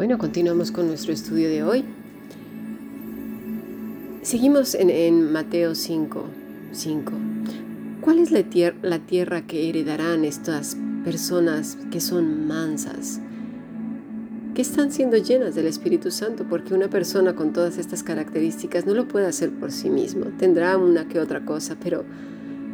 Bueno, 0.00 0.16
continuamos 0.16 0.72
con 0.72 0.86
nuestro 0.86 1.12
estudio 1.12 1.50
de 1.50 1.62
hoy. 1.62 1.84
Seguimos 4.22 4.74
en, 4.74 5.30
Mateo 5.30 5.74
5, 5.74 6.24
5. 6.72 7.12
¿Cuál 8.00 8.18
es 8.18 8.30
la, 8.30 8.42
la 8.80 8.98
tierra 9.00 9.42
que 9.42 9.68
heredarán 9.68 10.24
estas 10.24 10.78
personas 11.04 11.76
que 11.90 12.00
son 12.00 12.46
mansas? 12.46 13.20
que 14.54 14.62
están 14.62 14.90
siendo 14.90 15.18
llenas 15.18 15.54
del 15.54 15.66
Espíritu 15.66 16.10
Santo, 16.10 16.46
porque 16.48 16.72
una 16.72 16.88
persona 16.88 17.34
con 17.34 17.52
todas 17.52 17.76
estas 17.76 18.02
características 18.02 18.86
no 18.86 18.94
lo 18.94 19.06
puede 19.06 19.26
hacer 19.26 19.50
por 19.50 19.70
sí 19.70 19.90
mismo, 19.90 20.28
tendrá 20.38 20.78
una 20.78 21.08
que 21.08 21.20
otra 21.20 21.44
cosa, 21.44 21.76
pero 21.78 22.04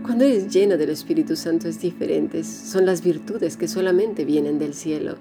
cuando 0.05 0.25
es 0.25 0.55
llena 0.55 0.77
del 0.77 0.91
Espíritu 0.91 1.35
Santo 1.35 1.67
es 1.67 1.81
diferente, 1.81 2.45
son 2.45 2.87
las 2.87 3.03
virtudes 3.03 3.57
que 3.57 3.67
solamente 3.67 4.25
vienen 4.25 4.61
del 4.61 4.75
cielo. 4.75 5.17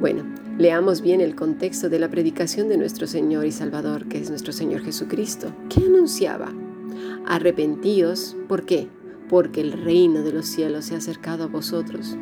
Bueno, 0.00 0.24
leamos 0.58 1.02
bien 1.02 1.20
el 1.20 1.36
contexto 1.36 1.88
de 1.88 2.00
la 2.00 2.10
predicación 2.10 2.68
de 2.68 2.76
nuestro 2.76 3.06
Señor 3.06 3.46
y 3.46 3.52
Salvador, 3.52 4.06
que 4.08 4.18
es 4.18 4.28
nuestro 4.28 4.52
Señor 4.52 4.82
Jesucristo. 4.82 5.52
¿Qué 5.68 5.84
anunciaba? 5.86 6.52
Arrepentíos, 7.26 8.36
¿por 8.48 8.64
qué? 8.64 8.88
Porque 9.28 9.60
el 9.60 9.72
reino 9.72 10.22
de 10.22 10.32
los 10.32 10.46
cielos 10.46 10.86
se 10.86 10.94
ha 10.94 10.98
acercado 10.98 11.44
a 11.44 11.48
vosotros. 11.48 12.16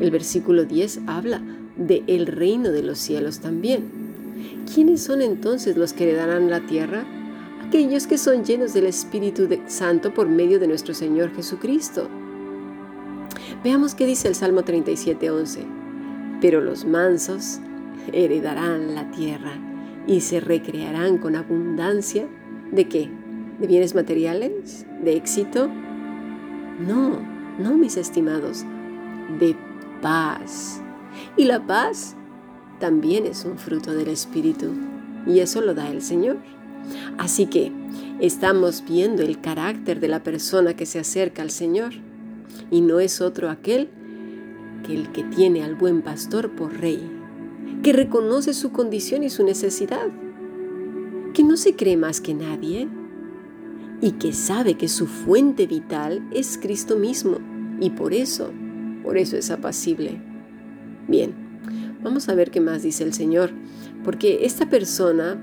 El 0.00 0.10
versículo 0.10 0.64
10 0.64 1.00
habla 1.06 1.40
de 1.76 2.02
el 2.08 2.26
reino 2.26 2.70
de 2.70 2.82
los 2.82 2.98
cielos 2.98 3.38
también. 3.38 3.84
¿Quiénes 4.72 5.00
son 5.00 5.22
entonces 5.22 5.76
los 5.76 5.92
que 5.92 6.04
heredarán 6.04 6.50
la 6.50 6.66
tierra? 6.66 7.04
Aquellos 7.64 8.08
que 8.08 8.18
son 8.18 8.44
llenos 8.44 8.74
del 8.74 8.86
Espíritu 8.86 9.48
Santo 9.68 10.12
por 10.12 10.28
medio 10.28 10.58
de 10.58 10.66
nuestro 10.66 10.94
Señor 10.94 11.32
Jesucristo. 11.34 12.08
Veamos 13.62 13.94
qué 13.94 14.04
dice 14.04 14.26
el 14.26 14.34
Salmo 14.34 14.62
37:11. 14.62 15.77
Pero 16.40 16.60
los 16.60 16.84
mansos 16.84 17.60
heredarán 18.12 18.94
la 18.94 19.10
tierra 19.10 19.52
y 20.06 20.20
se 20.20 20.40
recrearán 20.40 21.18
con 21.18 21.36
abundancia. 21.36 22.26
¿De 22.72 22.88
qué? 22.88 23.10
¿De 23.58 23.66
bienes 23.66 23.94
materiales? 23.94 24.86
¿De 25.02 25.16
éxito? 25.16 25.68
No, 26.86 27.20
no, 27.58 27.76
mis 27.76 27.96
estimados, 27.96 28.64
de 29.40 29.56
paz 30.00 30.82
y 31.36 31.44
la 31.44 31.66
paz 31.66 32.16
también 32.80 33.26
es 33.26 33.44
un 33.44 33.58
fruto 33.58 33.94
del 33.94 34.08
Espíritu 34.08 34.72
y 35.26 35.40
eso 35.40 35.60
lo 35.60 35.74
da 35.74 35.90
el 35.90 36.02
Señor. 36.02 36.38
Así 37.18 37.46
que 37.46 37.72
estamos 38.20 38.84
viendo 38.84 39.22
el 39.22 39.40
carácter 39.40 40.00
de 40.00 40.08
la 40.08 40.22
persona 40.22 40.74
que 40.74 40.86
se 40.86 40.98
acerca 40.98 41.42
al 41.42 41.50
Señor 41.50 41.92
y 42.70 42.80
no 42.80 43.00
es 43.00 43.20
otro 43.20 43.50
aquel 43.50 43.88
que 44.84 44.94
el 44.94 45.12
que 45.12 45.24
tiene 45.24 45.62
al 45.62 45.74
buen 45.74 46.02
pastor 46.02 46.50
por 46.50 46.78
rey, 46.78 47.10
que 47.82 47.92
reconoce 47.92 48.54
su 48.54 48.72
condición 48.72 49.22
y 49.22 49.30
su 49.30 49.44
necesidad, 49.44 50.08
que 51.34 51.44
no 51.44 51.56
se 51.56 51.76
cree 51.76 51.96
más 51.96 52.20
que 52.20 52.34
nadie 52.34 52.88
y 54.00 54.12
que 54.12 54.32
sabe 54.32 54.74
que 54.74 54.88
su 54.88 55.06
fuente 55.06 55.66
vital 55.66 56.26
es 56.32 56.58
Cristo 56.58 56.96
mismo 56.96 57.38
y 57.80 57.90
por 57.90 58.14
eso, 58.14 58.50
por 59.02 59.18
eso 59.18 59.36
es 59.36 59.50
apacible. 59.50 60.20
Bien, 61.06 61.32
vamos 62.02 62.28
a 62.28 62.34
ver 62.34 62.50
qué 62.50 62.60
más 62.60 62.82
dice 62.82 63.04
el 63.04 63.12
Señor, 63.12 63.50
porque 64.04 64.44
esta 64.44 64.68
persona 64.68 65.38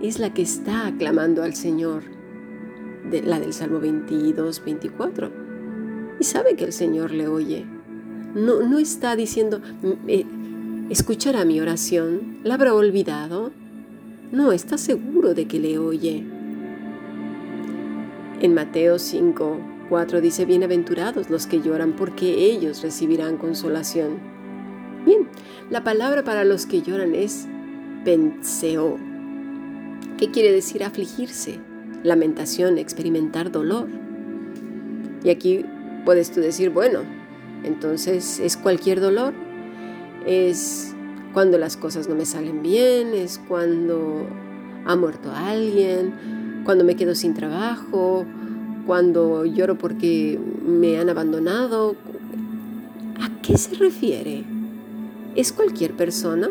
es 0.00 0.18
la 0.18 0.32
que 0.32 0.42
está 0.42 0.86
aclamando 0.86 1.42
al 1.42 1.54
Señor, 1.54 2.02
de, 3.10 3.22
la 3.22 3.38
del 3.38 3.52
Salmo 3.52 3.80
22, 3.80 4.64
24, 4.64 5.32
y 6.20 6.24
sabe 6.24 6.56
que 6.56 6.64
el 6.64 6.72
Señor 6.72 7.10
le 7.10 7.28
oye. 7.28 7.66
No, 8.34 8.60
no 8.62 8.78
está 8.78 9.14
diciendo, 9.14 9.60
eh, 10.08 10.24
escuchará 10.90 11.44
mi 11.44 11.60
oración, 11.60 12.38
la 12.42 12.54
habrá 12.54 12.74
olvidado. 12.74 13.52
No, 14.32 14.50
está 14.50 14.76
seguro 14.76 15.34
de 15.34 15.46
que 15.46 15.60
le 15.60 15.78
oye. 15.78 16.24
En 18.40 18.52
Mateo 18.52 18.98
5, 18.98 19.58
4 19.88 20.20
dice, 20.20 20.44
bienaventurados 20.44 21.30
los 21.30 21.46
que 21.46 21.62
lloran, 21.62 21.92
porque 21.92 22.50
ellos 22.50 22.82
recibirán 22.82 23.36
consolación. 23.36 24.18
Bien, 25.06 25.28
la 25.70 25.84
palabra 25.84 26.24
para 26.24 26.44
los 26.44 26.66
que 26.66 26.82
lloran 26.82 27.14
es 27.14 27.46
penseo. 28.04 28.98
¿Qué 30.18 30.30
quiere 30.32 30.50
decir 30.50 30.82
afligirse? 30.82 31.60
Lamentación, 32.02 32.78
experimentar 32.78 33.52
dolor. 33.52 33.88
Y 35.22 35.30
aquí 35.30 35.64
puedes 36.04 36.32
tú 36.32 36.40
decir, 36.40 36.70
bueno, 36.70 37.00
entonces 37.64 38.38
es 38.38 38.56
cualquier 38.56 39.00
dolor. 39.00 39.32
Es 40.26 40.94
cuando 41.32 41.58
las 41.58 41.76
cosas 41.76 42.08
no 42.08 42.14
me 42.14 42.26
salen 42.26 42.62
bien, 42.62 43.12
es 43.12 43.40
cuando 43.48 44.26
ha 44.86 44.96
muerto 44.96 45.32
alguien, 45.34 46.62
cuando 46.64 46.84
me 46.84 46.96
quedo 46.96 47.14
sin 47.14 47.34
trabajo, 47.34 48.24
cuando 48.86 49.44
lloro 49.44 49.76
porque 49.76 50.38
me 50.64 50.98
han 50.98 51.10
abandonado. 51.10 51.96
¿A 53.20 53.42
qué 53.42 53.58
se 53.58 53.74
refiere? 53.74 54.44
¿Es 55.34 55.52
cualquier 55.52 55.92
persona? 55.92 56.48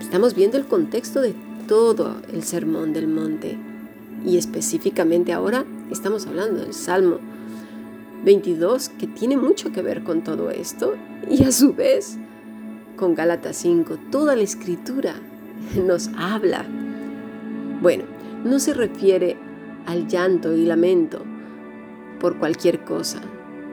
Estamos 0.00 0.34
viendo 0.34 0.56
el 0.56 0.66
contexto 0.66 1.20
de 1.20 1.34
todo 1.68 2.16
el 2.32 2.42
sermón 2.42 2.92
del 2.92 3.08
monte 3.08 3.56
y 4.24 4.36
específicamente 4.36 5.32
ahora 5.32 5.64
estamos 5.90 6.26
hablando 6.26 6.60
del 6.60 6.74
Salmo 6.74 7.18
22 8.24 8.90
que 8.90 9.06
tiene 9.06 9.36
mucho 9.36 9.72
que 9.72 9.82
ver 9.82 10.02
con 10.04 10.22
todo 10.22 10.50
esto 10.50 10.94
y 11.28 11.44
a 11.44 11.52
su 11.52 11.74
vez 11.74 12.18
con 12.96 13.14
Gálatas 13.14 13.56
5. 13.56 13.98
Toda 14.10 14.36
la 14.36 14.42
escritura 14.42 15.14
nos 15.86 16.08
habla. 16.16 16.64
Bueno, 17.80 18.04
no 18.44 18.58
se 18.58 18.74
refiere 18.74 19.36
al 19.86 20.06
llanto 20.06 20.54
y 20.54 20.64
lamento 20.64 21.22
por 22.20 22.38
cualquier 22.38 22.84
cosa. 22.84 23.20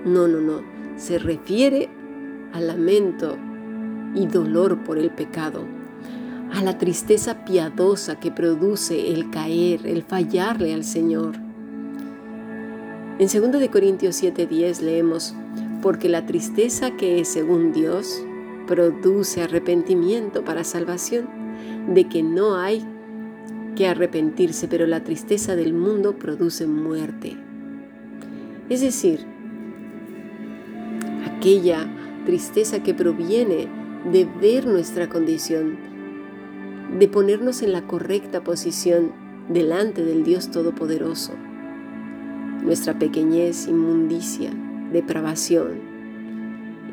No, 0.05 0.27
no, 0.27 0.39
no. 0.39 0.61
Se 0.97 1.19
refiere 1.19 1.89
al 2.53 2.67
lamento 2.67 3.37
y 4.15 4.25
dolor 4.25 4.83
por 4.83 4.97
el 4.97 5.11
pecado, 5.11 5.63
a 6.51 6.63
la 6.63 6.77
tristeza 6.77 7.45
piadosa 7.45 8.19
que 8.19 8.31
produce 8.31 9.13
el 9.13 9.29
caer, 9.29 9.85
el 9.85 10.03
fallarle 10.03 10.73
al 10.73 10.83
Señor. 10.83 11.48
En 13.19 13.27
2 13.27 13.67
Corintios 13.69 14.15
7:10 14.15 14.81
leemos, 14.81 15.35
porque 15.81 16.07
la 16.07 16.25
tristeza 16.25 16.91
que 16.91 17.19
es 17.19 17.27
según 17.27 17.73
Dios 17.73 18.23
produce 18.65 19.41
arrepentimiento 19.41 20.45
para 20.45 20.63
salvación, 20.63 21.27
de 21.93 22.07
que 22.07 22.23
no 22.23 22.55
hay 22.55 22.85
que 23.75 23.87
arrepentirse, 23.87 24.69
pero 24.69 24.87
la 24.87 25.03
tristeza 25.03 25.57
del 25.57 25.73
mundo 25.73 26.17
produce 26.17 26.65
muerte. 26.65 27.35
Es 28.69 28.79
decir, 28.79 29.25
aquella 31.25 31.87
tristeza 32.25 32.81
que 32.83 32.93
proviene 32.93 33.67
de 34.13 34.25
ver 34.39 34.65
nuestra 34.65 35.09
condición, 35.09 35.77
de 36.97 37.07
ponernos 37.09 37.63
en 37.63 37.73
la 37.73 37.85
correcta 37.85 38.45
posición 38.45 39.11
delante 39.49 40.05
del 40.05 40.23
Dios 40.23 40.51
Todopoderoso. 40.51 41.33
Nuestra 42.63 42.97
pequeñez, 42.97 43.67
inmundicia, 43.67 44.51
depravación. 44.91 45.79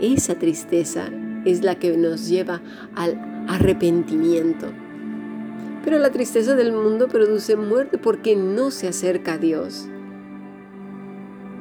Esa 0.00 0.36
tristeza 0.36 1.08
es 1.44 1.62
la 1.62 1.76
que 1.76 1.96
nos 1.96 2.28
lleva 2.28 2.60
al 2.94 3.44
arrepentimiento. 3.48 4.66
Pero 5.84 5.98
la 5.98 6.10
tristeza 6.10 6.56
del 6.56 6.72
mundo 6.72 7.08
produce 7.08 7.56
muerte 7.56 7.98
porque 7.98 8.36
no 8.36 8.70
se 8.70 8.88
acerca 8.88 9.34
a 9.34 9.38
Dios. 9.38 9.88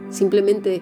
Simplemente 0.10 0.82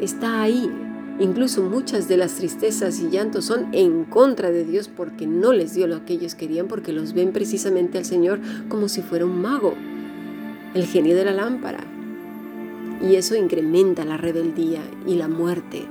está 0.00 0.42
ahí 0.42 0.70
Incluso 1.18 1.62
muchas 1.62 2.08
de 2.08 2.16
las 2.16 2.34
tristezas 2.34 2.98
y 3.00 3.10
llantos 3.10 3.44
son 3.44 3.68
en 3.72 4.04
contra 4.04 4.50
de 4.50 4.64
Dios 4.64 4.88
porque 4.88 5.26
no 5.26 5.52
les 5.52 5.74
dio 5.74 5.86
lo 5.86 6.04
que 6.04 6.14
ellos 6.14 6.34
querían, 6.34 6.68
porque 6.68 6.92
los 6.92 7.12
ven 7.12 7.32
precisamente 7.32 7.98
al 7.98 8.04
Señor 8.04 8.40
como 8.68 8.88
si 8.88 9.02
fuera 9.02 9.26
un 9.26 9.40
mago, 9.40 9.74
el 10.74 10.86
genio 10.86 11.14
de 11.14 11.26
la 11.26 11.32
lámpara. 11.32 11.91
Y 13.02 13.16
eso 13.16 13.34
incrementa 13.34 14.04
la 14.04 14.16
rebeldía 14.16 14.80
y 15.06 15.16
la 15.16 15.28
muerte, 15.28 15.86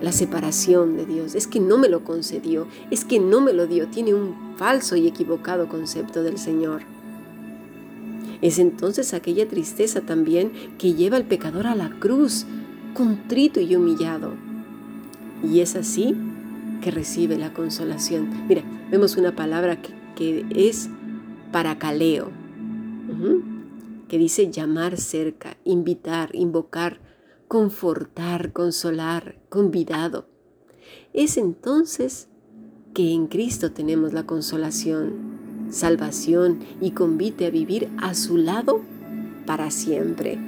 la 0.00 0.12
separación 0.12 0.96
de 0.96 1.06
Dios. 1.06 1.34
Es 1.34 1.46
que 1.46 1.60
no 1.60 1.78
me 1.78 1.88
lo 1.88 2.02
concedió, 2.04 2.66
es 2.90 3.04
que 3.04 3.20
no 3.20 3.40
me 3.40 3.52
lo 3.52 3.66
dio, 3.66 3.86
tiene 3.88 4.14
un 4.14 4.34
falso 4.56 4.96
y 4.96 5.06
equivocado 5.06 5.68
concepto 5.68 6.22
del 6.22 6.38
Señor. 6.38 6.82
Es 8.42 8.58
entonces 8.58 9.14
aquella 9.14 9.48
tristeza 9.48 10.02
también 10.02 10.52
que 10.78 10.94
lleva 10.94 11.16
al 11.16 11.24
pecador 11.24 11.66
a 11.66 11.74
la 11.74 11.90
cruz, 11.90 12.46
contrito 12.94 13.60
y 13.60 13.76
humillado. 13.76 14.34
Y 15.42 15.60
es 15.60 15.76
así 15.76 16.14
que 16.82 16.90
recibe 16.90 17.38
la 17.38 17.52
consolación. 17.52 18.28
Mira, 18.48 18.62
vemos 18.90 19.16
una 19.16 19.34
palabra 19.34 19.78
que, 19.80 20.44
es 20.50 20.88
paracaleo, 21.52 22.30
que 24.08 24.18
dice 24.18 24.50
llamar 24.50 24.98
cerca, 24.98 25.56
invitar, 25.64 26.34
invocar, 26.34 27.00
confortar, 27.48 28.52
consolar, 28.52 29.38
convidado. 29.48 30.26
Es 31.12 31.36
entonces 31.36 32.28
que 32.94 33.12
en 33.12 33.26
Cristo 33.26 33.72
tenemos 33.72 34.12
la 34.12 34.24
consolación, 34.24 35.68
salvación 35.70 36.60
y 36.80 36.92
convite 36.92 37.46
a 37.46 37.50
vivir 37.50 37.88
a 37.98 38.14
su 38.14 38.36
lado 38.36 38.80
para 39.46 39.70
siempre. 39.70 40.38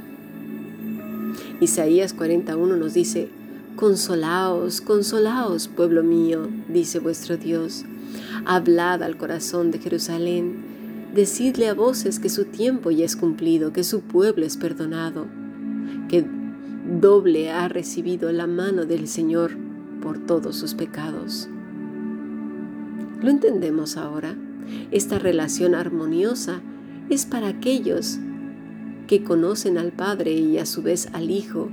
Isaías 1.61 2.15
41 2.15 2.77
nos 2.77 2.95
dice, 2.95 3.29
Consolaos, 3.77 4.81
consolaos, 4.81 5.69
pueblo 5.69 6.03
mío, 6.03 6.49
dice 6.69 6.99
vuestro 6.99 7.37
Dios. 7.37 7.85
Hablad 8.45 9.05
al 9.05 9.17
corazón 9.17 9.71
de 9.71 9.79
Jerusalén. 9.79 10.68
Decidle 11.19 11.67
a 11.67 11.75
voces 11.75 12.21
que 12.21 12.29
su 12.29 12.45
tiempo 12.45 12.93
ya 12.93 13.05
es 13.05 13.17
cumplido, 13.17 13.73
que 13.73 13.83
su 13.83 14.03
pueblo 14.03 14.47
es 14.47 14.57
perdonado, 14.57 15.27
que 16.09 16.25
doble 17.01 17.51
ha 17.51 17.67
recibido 17.67 18.31
la 18.31 18.47
mano 18.47 18.85
del 18.85 19.09
Señor 19.09 19.57
por 20.01 20.25
todos 20.25 20.55
sus 20.55 20.75
pecados. 20.75 21.49
¿Lo 23.21 23.31
entendemos 23.31 23.97
ahora? 23.97 24.37
Esta 24.93 25.19
relación 25.19 25.75
armoniosa 25.75 26.61
es 27.11 27.27
para 27.27 27.49
aquellos 27.49 28.21
que 29.09 29.25
conocen 29.25 29.77
al 29.77 29.91
Padre 29.91 30.35
y 30.35 30.59
a 30.59 30.67
su 30.67 30.83
vez 30.83 31.09
al 31.15 31.33
Hijo 31.33 31.69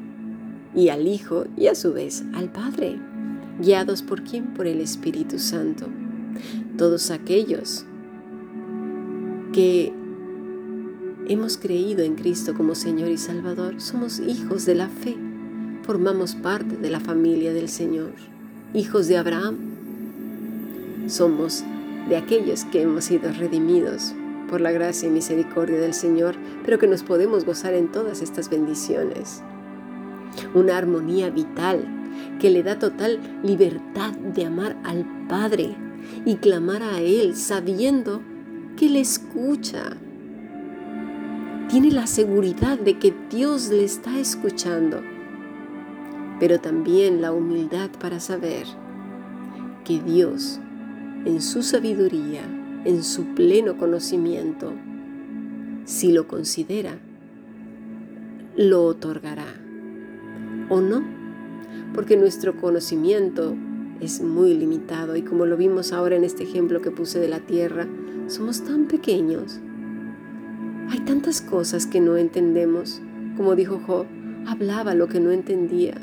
y 0.74 0.90
al 0.90 1.08
Hijo 1.08 1.46
y 1.56 1.68
a 1.68 1.76
su 1.76 1.94
vez 1.94 2.24
al 2.34 2.52
Padre, 2.52 3.00
guiados 3.62 4.02
por 4.02 4.24
quién? 4.24 4.56
Por 4.56 4.66
el 4.66 4.82
Espíritu 4.82 5.38
Santo. 5.38 5.86
Todos 6.80 7.12
aquellos 7.12 7.86
que 9.56 9.94
hemos 11.30 11.58
creído 11.58 12.04
en 12.04 12.16
Cristo 12.16 12.54
como 12.56 12.76
Señor 12.76 13.08
y 13.08 13.18
Salvador, 13.18 13.80
somos 13.80 14.20
hijos 14.20 14.66
de 14.66 14.76
la 14.76 14.90
fe, 14.90 15.16
formamos 15.84 16.36
parte 16.36 16.76
de 16.76 16.90
la 16.90 17.00
familia 17.00 17.54
del 17.54 17.70
Señor, 17.70 18.12
hijos 18.74 19.08
de 19.08 19.16
Abraham. 19.16 19.56
Somos 21.08 21.64
de 22.10 22.18
aquellos 22.18 22.66
que 22.66 22.82
hemos 22.82 23.06
sido 23.06 23.32
redimidos 23.32 24.14
por 24.50 24.60
la 24.60 24.74
gracia 24.74 25.08
y 25.08 25.12
misericordia 25.12 25.80
del 25.80 25.94
Señor, 25.94 26.36
pero 26.66 26.78
que 26.78 26.88
nos 26.88 27.04
podemos 27.04 27.46
gozar 27.46 27.76
en 27.76 27.90
todas 27.90 28.22
estas 28.22 28.50
bendiciones. 28.50 29.42
Una 30.54 30.76
armonía 30.78 31.30
vital 31.30 31.88
que 32.42 32.50
le 32.50 32.62
da 32.62 32.78
total 32.78 33.22
libertad 33.42 34.12
de 34.12 34.48
amar 34.48 34.76
al 34.84 35.06
Padre 35.30 35.78
y 36.26 36.36
clamar 36.36 36.84
a 36.84 37.00
Él 37.00 37.38
sabiendo 37.38 38.22
que 38.76 38.90
le 38.90 39.00
escucha. 39.00 39.98
Tiene 41.70 41.92
la 41.92 42.08
seguridad 42.08 42.78
de 42.78 43.00
que 43.00 43.14
Dios 43.30 43.70
le 43.70 43.84
está 43.84 44.20
escuchando, 44.20 45.02
pero 46.40 46.60
también 46.60 47.22
la 47.22 47.32
humildad 47.32 47.90
para 48.00 48.20
saber 48.20 48.66
que 49.84 50.00
Dios, 50.00 50.60
en 51.26 51.42
su 51.42 51.64
sabiduría, 51.64 52.44
en 52.86 53.04
su 53.04 53.26
pleno 53.34 53.78
conocimiento, 53.78 54.74
si 55.86 56.12
lo 56.12 56.28
considera, 56.28 57.00
lo 58.56 58.86
otorgará. 58.86 59.48
O 60.70 60.82
no, 60.82 61.04
porque 61.94 62.18
nuestro 62.18 62.58
conocimiento 62.58 63.56
es 64.02 64.22
muy 64.22 64.54
limitado 64.54 65.16
y 65.16 65.22
como 65.22 65.46
lo 65.46 65.58
vimos 65.58 65.94
ahora 65.94 66.16
en 66.16 66.24
este 66.24 66.44
ejemplo 66.44 66.82
que 66.82 66.92
puse 66.92 67.20
de 67.20 67.28
la 67.28 67.40
tierra, 67.40 67.88
somos 68.28 68.64
tan 68.64 68.88
pequeños. 68.88 69.60
Hay 70.90 71.00
tantas 71.02 71.42
cosas 71.42 71.86
que 71.86 72.00
no 72.00 72.18
entendemos. 72.18 73.02
Como 73.38 73.56
dijo 73.56 73.80
Job, 73.86 74.06
hablaba 74.48 74.94
lo 74.96 75.08
que 75.08 75.20
no 75.20 75.32
entendía. 75.32 75.96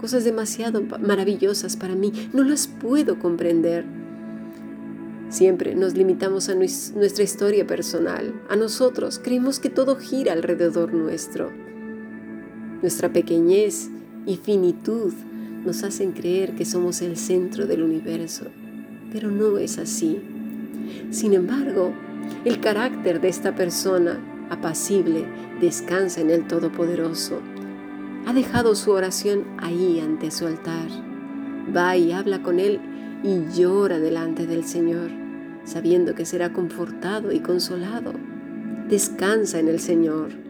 Cosas 0.00 0.24
demasiado 0.24 0.82
maravillosas 0.82 1.76
para 1.76 1.94
mí, 1.94 2.12
no 2.32 2.44
las 2.44 2.68
puedo 2.68 3.18
comprender. 3.18 3.84
Siempre 5.28 5.74
nos 5.74 5.94
limitamos 5.94 6.48
a 6.48 6.54
nuestra 6.54 7.24
historia 7.24 7.66
personal, 7.66 8.40
a 8.48 8.56
nosotros, 8.56 9.20
creemos 9.22 9.60
que 9.60 9.68
todo 9.70 9.96
gira 9.96 10.32
alrededor 10.32 10.94
nuestro. 10.94 11.50
Nuestra 12.80 13.12
pequeñez 13.12 13.90
y 14.24 14.36
finitud 14.36 15.12
nos 15.66 15.82
hacen 15.82 16.12
creer 16.12 16.54
que 16.54 16.64
somos 16.64 17.02
el 17.02 17.16
centro 17.16 17.66
del 17.66 17.82
universo, 17.82 18.46
pero 19.12 19.30
no 19.30 19.58
es 19.58 19.78
así. 19.78 20.20
Sin 21.10 21.34
embargo, 21.34 21.92
el 22.44 22.60
carácter 22.60 23.20
de 23.20 23.28
esta 23.28 23.54
persona 23.54 24.18
apacible 24.50 25.26
descansa 25.60 26.20
en 26.20 26.30
el 26.30 26.46
Todopoderoso. 26.46 27.40
Ha 28.26 28.32
dejado 28.32 28.74
su 28.74 28.90
oración 28.90 29.44
ahí 29.58 30.00
ante 30.00 30.30
su 30.30 30.46
altar. 30.46 30.88
Va 31.74 31.96
y 31.96 32.12
habla 32.12 32.42
con 32.42 32.60
Él 32.60 32.80
y 33.22 33.44
llora 33.56 33.98
delante 33.98 34.46
del 34.46 34.64
Señor, 34.64 35.10
sabiendo 35.64 36.14
que 36.14 36.24
será 36.24 36.52
confortado 36.52 37.32
y 37.32 37.40
consolado. 37.40 38.12
Descansa 38.88 39.58
en 39.58 39.68
el 39.68 39.80
Señor 39.80 40.48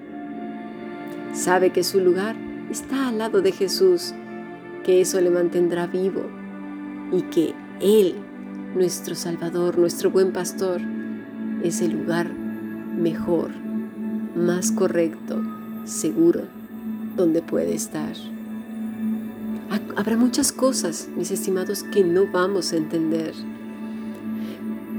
Sabe 1.33 1.71
que 1.71 1.85
su 1.85 2.01
lugar 2.01 2.37
está 2.71 3.09
al 3.09 3.19
lado 3.19 3.43
de 3.43 3.53
Jesús, 3.53 4.15
que 4.83 5.01
eso 5.01 5.21
le 5.21 5.31
mantendrá 5.31 5.87
vivo 5.87 6.23
y 7.13 7.23
que 7.23 7.55
Él, 7.81 8.17
nuestro 8.75 9.15
Salvador, 9.15 9.79
nuestro 9.79 10.11
buen 10.11 10.33
pastor, 10.33 10.81
es 11.63 11.81
el 11.81 11.93
lugar 11.93 12.33
mejor, 12.33 13.51
más 14.37 14.73
correcto, 14.73 15.43
seguro, 15.85 16.43
donde 17.17 17.43
puede 17.43 17.75
estar. 17.75 18.13
Habrá 19.97 20.17
muchas 20.17 20.53
cosas, 20.53 21.09
mis 21.17 21.31
estimados, 21.31 21.83
que 21.83 22.05
no 22.05 22.27
vamos 22.31 22.73
a 22.73 22.77
entender, 22.77 23.35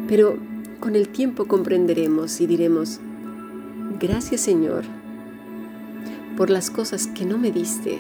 pero 0.08 0.38
con 0.80 0.96
el 0.96 1.10
tiempo 1.10 1.46
comprenderemos 1.46 2.42
y 2.42 2.48
diremos, 2.48 3.00
gracias 4.00 4.42
Señor 4.42 4.84
por 6.40 6.50
las 6.50 6.70
cosas 6.70 7.06
que 7.08 7.26
no 7.26 7.38
me 7.38 7.52
diste, 7.52 8.00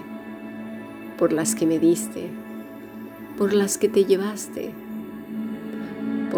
por 1.17 1.33
las 1.33 1.55
que 1.55 1.65
me 1.65 1.77
diste, 1.77 2.29
por 3.37 3.51
las 3.51 3.77
que 3.77 3.89
te 3.89 4.05
llevaste, 4.05 4.71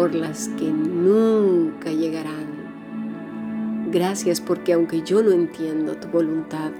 por 0.02 0.16
las 0.16 0.48
que 0.58 0.64
nunca 0.64 1.92
llegarán. 1.92 3.86
Gracias 3.92 4.40
porque 4.40 4.72
aunque 4.72 5.02
yo 5.02 5.22
no 5.22 5.30
entiendo 5.30 5.94
tu 5.94 6.08
voluntad, 6.08 6.72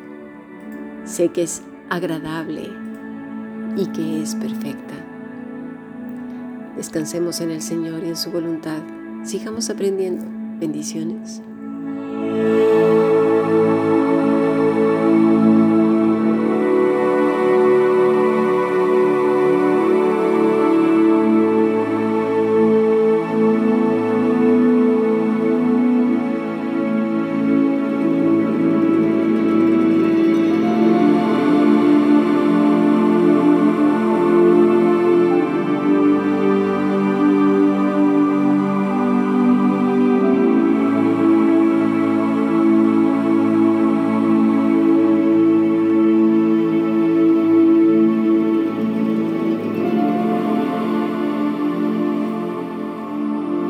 sé 1.04 1.28
que 1.28 1.44
es 1.44 1.62
agradable 1.88 2.68
y 3.76 3.86
que 3.92 4.22
es 4.22 4.34
perfecta. 4.34 4.94
Descansemos 6.76 7.40
en 7.40 7.52
el 7.52 7.62
Señor 7.62 8.02
y 8.02 8.08
en 8.08 8.16
su 8.16 8.32
voluntad. 8.32 8.82
Sigamos 9.22 9.70
aprendiendo. 9.70 10.24
Bendiciones. 10.58 11.42